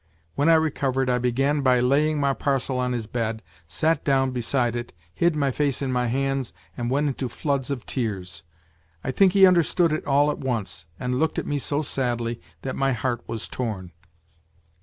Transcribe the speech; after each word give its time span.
When 0.33 0.49
I 0.49 0.55
recovered 0.55 1.11
I 1.11 1.19
began 1.19 1.61
by 1.61 1.79
laying 1.79 2.19
my 2.19 2.33
parcel 2.33 2.79
on 2.79 2.91
his 2.91 3.05
bed, 3.05 3.43
sat 3.67 4.03
down 4.03 4.31
beside 4.31 4.75
it, 4.75 4.93
hid 5.13 5.35
my 5.35 5.51
face 5.51 5.79
in 5.79 5.91
my 5.91 6.07
hands 6.07 6.53
and 6.75 6.89
went 6.89 7.07
into 7.09 7.29
floods 7.29 7.69
of 7.69 7.85
tears. 7.85 8.41
I 9.03 9.11
think 9.11 9.33
he 9.33 9.45
understood 9.45 9.93
it 9.93 10.07
all 10.07 10.31
at 10.31 10.39
once, 10.39 10.87
and 10.99 11.19
looked 11.19 11.37
at 11.37 11.45
me 11.45 11.59
so 11.59 11.83
sadly 11.83 12.41
that 12.63 12.75
my 12.75 12.93
heart 12.93 13.21
was 13.27 13.47
torn. 13.47 13.91